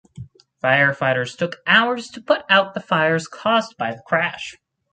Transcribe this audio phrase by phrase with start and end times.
[0.63, 4.57] Firefighters took hours to put out the fires caused by the crash.